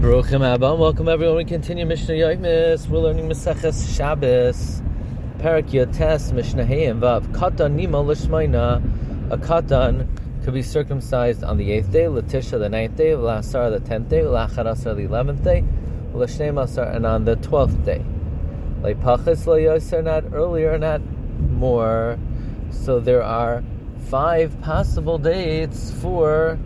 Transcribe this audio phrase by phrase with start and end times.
[0.00, 1.36] Baruchim Abba, welcome everyone.
[1.36, 2.88] We continue Mishnah Yoimis.
[2.88, 4.80] We're learning Maseches Shabbos,
[5.36, 7.26] Parak Yotes, Mishnah Hayim Vav.
[7.34, 8.80] Katan Nima Lishmaina.
[9.30, 10.08] A katan
[10.42, 14.22] could be circumcised on the eighth day, Latisha the ninth day, Lasar the tenth day,
[14.22, 15.62] Lacharasar the eleventh day,
[16.14, 18.02] Lashneim Asar, and on the twelfth day.
[18.80, 21.02] Like Pachis Yoser, not earlier, not
[21.50, 22.18] more.
[22.70, 23.62] So there are
[24.08, 26.58] five possible dates for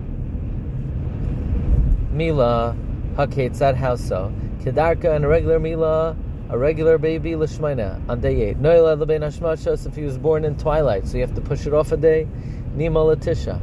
[2.13, 2.77] Mila
[3.17, 4.33] Haketzad how so?
[4.59, 6.17] Kedarka and a regular Mila,
[6.49, 8.61] a regular baby Lishmaina on day eight.
[8.61, 11.73] Noila Lebein Hashmashas if he was born in twilight, so you have to push it
[11.73, 12.27] off a day.
[12.77, 13.61] Nima Latisha.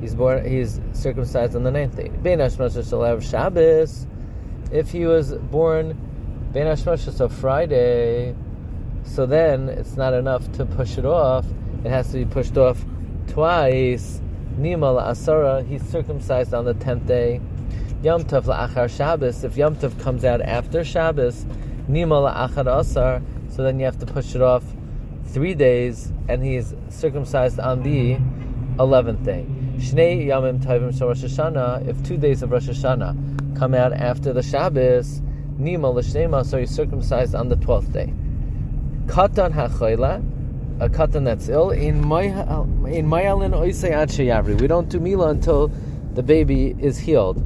[0.00, 2.08] He's born he's circumcised on the ninth day.
[2.08, 4.06] Bein Hashmashas Shalav Shabbos.
[4.72, 8.34] If he was born Bein Hashmashas of Friday,
[9.04, 11.46] so then it's not enough to push it off.
[11.84, 12.84] It has to be pushed off
[13.28, 14.20] twice.
[14.58, 17.40] Nima Asara, he's circumcised on the tenth day.
[18.00, 19.42] Yom Tov la'achar Shabbos.
[19.42, 21.44] If Yom Tov comes out after Shabbos,
[21.90, 24.62] Nima la'achar Asar, so then you have to push it off
[25.24, 28.16] three days, and he is circumcised on the
[28.78, 29.44] eleventh day.
[29.78, 31.88] Shnei Yamim Tovim Shal Rosh Hashanah.
[31.88, 35.20] If two days of Rosh Hashanah come out after the Shabbos,
[35.58, 38.14] Nima l'shnema, so he's circumcised on the twelfth day.
[39.06, 40.22] Katan ha'choila,
[40.80, 41.72] a katan that's ill.
[41.72, 45.66] In mayalin oisei ad We don't do mila until
[46.14, 47.44] the baby is healed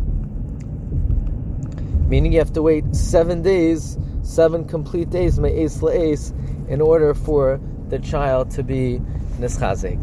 [2.12, 6.22] meaning you have to wait seven days, seven complete days, me'es la'es,
[6.69, 9.00] in order for the child to be
[9.38, 9.98] nischazik.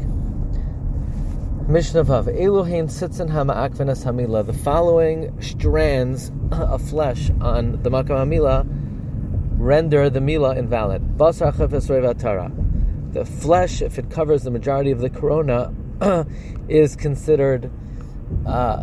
[1.67, 4.43] Mishnah Vav, Elohein hama'akvenas hamila.
[4.43, 8.65] The following strands of flesh on the makam hamila
[9.59, 11.15] render the mila invalid.
[11.15, 15.71] Basar chafes The flesh, if it covers the majority of the corona,
[16.67, 17.69] is considered
[18.47, 18.81] uh,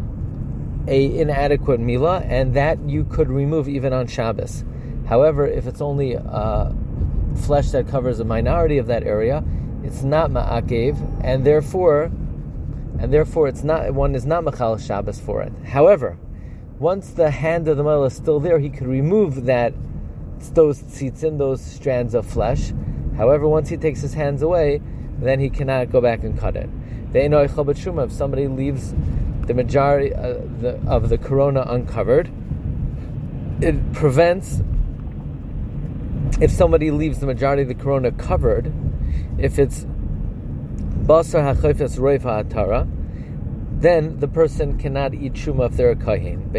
[0.89, 4.65] a inadequate mila, and that you could remove even on Shabbos.
[5.07, 6.71] However, if it's only uh,
[7.43, 9.45] flesh that covers a minority of that area,
[9.83, 12.05] it's not ma'akev, and therefore,
[12.99, 15.53] and therefore, it's not one is not machal Shabbos for it.
[15.65, 16.19] However,
[16.79, 19.73] once the hand of the mohel is still there, he could remove that
[20.53, 22.73] those tzitzin, those strands of flesh.
[23.17, 24.83] However, once he takes his hands away,
[25.19, 26.69] then he cannot go back and cut it.
[27.15, 28.95] If somebody leaves
[29.47, 32.31] the majority uh, the, of the corona uncovered.
[33.61, 34.61] It prevents
[36.41, 38.73] if somebody leaves the majority of the corona covered,
[39.39, 39.85] if it's
[41.05, 42.87] basar hachayfes roif ha'atara,
[43.81, 46.51] then the person cannot eat shuma if they're a kahin.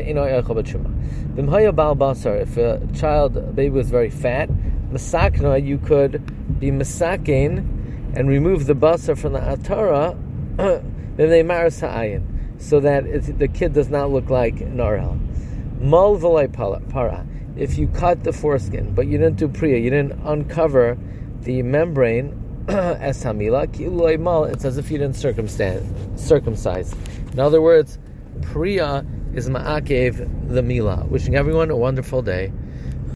[2.41, 4.49] If a child, a baby was very fat,
[4.91, 10.17] masakna, you could be masakin and remove the basar from the atara,
[10.57, 15.19] then they maris ha'ayin so that the kid does not look like an.
[15.79, 16.17] Mal
[16.89, 17.25] para.
[17.55, 20.97] If you cut the foreskin, but you didn't do priya, you didn't uncover
[21.41, 26.93] the membrane as hamila, mal, it's as if you didn't circumcise.
[27.31, 27.97] In other words,
[28.41, 31.05] priya is ma'akev the mila.
[31.05, 32.51] Wishing everyone a wonderful day.